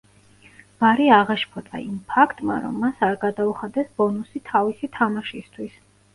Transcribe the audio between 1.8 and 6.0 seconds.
იმ ფაქტმა რომ მას არ გადაუხადეს ბონუსი თავისი თამაშისთვის.